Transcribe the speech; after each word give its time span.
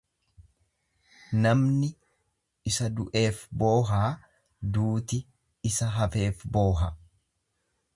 Namni 1.43 1.89
isa 2.73 2.89
du'eef 2.97 3.45
boohaa 3.61 4.11
duuti 4.75 5.25
isa 5.73 5.93
hafeef 6.01 6.47
booha. 6.57 6.95